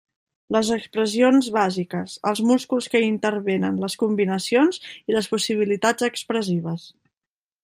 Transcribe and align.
Les 0.55 0.69
expressions 0.75 1.49
bàsiques, 1.57 2.15
els 2.31 2.41
músculs 2.53 2.89
que 2.93 3.03
hi 3.03 3.07
intervenen, 3.11 3.77
les 3.85 3.99
combinacions 4.05 4.83
i 4.95 5.19
les 5.19 5.33
possibilitats 5.37 6.13
expressives. 6.13 6.93